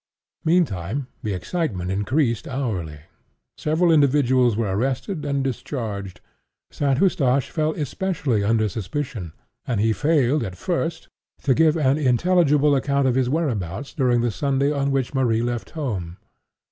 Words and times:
Meantime, 0.43 1.05
the 1.21 1.31
excitement 1.31 1.91
increased 1.91 2.47
hourly. 2.47 3.01
Several 3.55 3.91
individuals 3.91 4.57
were 4.57 4.75
arrested 4.75 5.23
and 5.25 5.43
discharged. 5.43 6.21
St. 6.71 6.99
Eustache 6.99 7.51
fell 7.51 7.73
especially 7.73 8.43
under 8.43 8.67
suspicion; 8.67 9.31
and 9.67 9.79
he 9.79 9.93
failed, 9.93 10.43
at 10.43 10.55
first, 10.57 11.07
to 11.43 11.53
give 11.53 11.77
an 11.77 11.99
intelligible 11.99 12.75
account 12.75 13.07
of 13.07 13.13
his 13.13 13.29
whereabouts 13.29 13.93
during 13.93 14.21
the 14.21 14.31
Sunday 14.31 14.71
on 14.71 14.89
which 14.89 15.13
Marie 15.13 15.43
left 15.43 15.69
home. 15.77 16.17